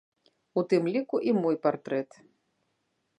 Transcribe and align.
У 0.61 0.63
тым 0.71 0.87
ліку 0.95 1.15
і 1.31 1.37
мой 1.43 1.55
партрэт. 1.67 2.09